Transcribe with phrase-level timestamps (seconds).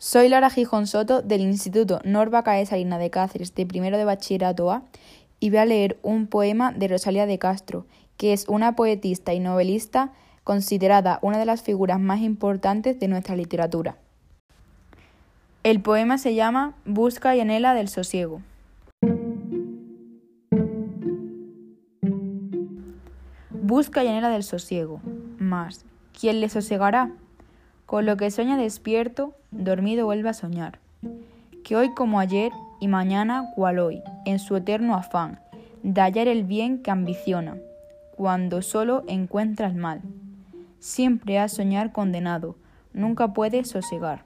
[0.00, 4.70] Soy Lara Gijón Soto del Instituto Norva Cae Salina de Cáceres de primero de bachillerato
[4.70, 4.84] A
[5.40, 7.84] y voy a leer un poema de Rosalía de Castro,
[8.16, 10.12] que es una poetista y novelista
[10.44, 13.96] considerada una de las figuras más importantes de nuestra literatura.
[15.64, 18.40] El poema se llama Busca y anhela del sosiego.
[23.50, 25.00] Busca y anhela del sosiego,
[25.38, 27.10] mas ¿quién le sosegará?
[27.88, 30.78] Con lo que sueña despierto, dormido vuelve a soñar.
[31.64, 35.40] Que hoy como ayer y mañana cual hoy, en su eterno afán,
[35.82, 37.56] de hallar el bien que ambiciona,
[38.14, 40.02] cuando solo encuentra el mal.
[40.80, 42.56] Siempre a soñar condenado,
[42.92, 44.22] nunca puede sosegar.